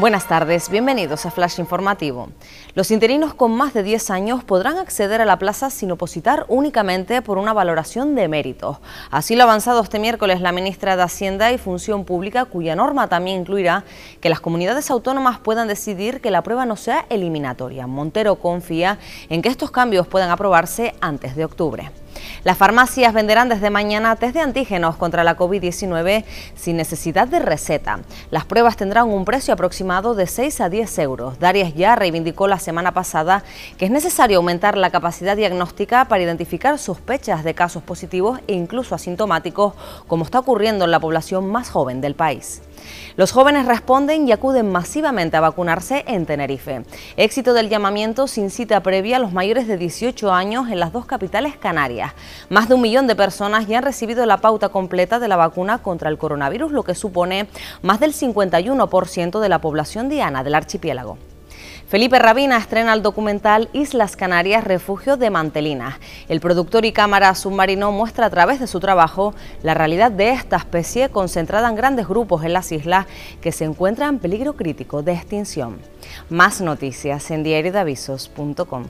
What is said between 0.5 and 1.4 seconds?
bienvenidos a